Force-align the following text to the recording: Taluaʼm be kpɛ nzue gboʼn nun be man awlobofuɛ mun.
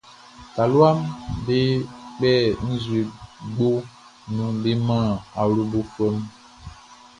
Taluaʼm 0.55 0.99
be 1.45 1.57
kpɛ 2.15 2.31
nzue 2.71 3.01
gboʼn 3.55 3.79
nun 4.35 4.53
be 4.63 4.71
man 4.87 5.05
awlobofuɛ 5.41 6.07
mun. 6.15 6.25